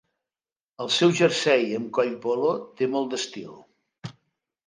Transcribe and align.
El 0.85 0.89
seu 0.93 1.11
jersei 1.19 1.67
amb 1.79 1.91
coll 1.97 2.15
polo 2.25 2.53
té 2.79 2.87
molt 2.95 3.13
d'estil. 3.13 3.53